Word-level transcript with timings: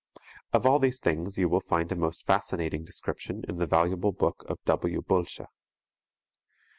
Of 0.51 0.65
all 0.65 0.79
these 0.79 0.99
things 0.99 1.37
you 1.37 1.47
will 1.47 1.59
find 1.61 1.91
a 1.91 1.95
most 1.95 2.25
fascinating 2.25 2.83
description 2.83 3.43
in 3.47 3.57
the 3.57 3.67
valuable 3.67 4.11
book 4.11 4.43
of 4.49 4.57
W. 4.65 5.03
Bölsche. 5.03 5.45